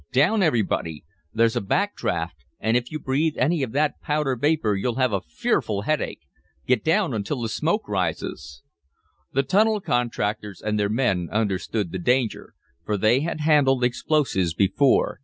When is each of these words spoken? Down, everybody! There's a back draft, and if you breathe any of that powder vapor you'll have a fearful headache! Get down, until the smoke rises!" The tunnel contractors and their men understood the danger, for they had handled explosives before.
Down, 0.11 0.41
everybody! 0.41 1.03
There's 1.31 1.55
a 1.55 1.61
back 1.61 1.95
draft, 1.95 2.43
and 2.59 2.75
if 2.75 2.91
you 2.91 2.97
breathe 2.97 3.37
any 3.37 3.61
of 3.61 3.71
that 3.73 4.01
powder 4.01 4.35
vapor 4.35 4.73
you'll 4.75 4.95
have 4.95 5.13
a 5.13 5.21
fearful 5.21 5.83
headache! 5.83 6.21
Get 6.65 6.83
down, 6.83 7.13
until 7.13 7.39
the 7.39 7.47
smoke 7.47 7.87
rises!" 7.87 8.63
The 9.31 9.43
tunnel 9.43 9.79
contractors 9.79 10.59
and 10.59 10.79
their 10.79 10.89
men 10.89 11.29
understood 11.31 11.91
the 11.91 11.99
danger, 11.99 12.55
for 12.83 12.97
they 12.97 13.19
had 13.19 13.41
handled 13.41 13.83
explosives 13.83 14.55
before. 14.55 15.19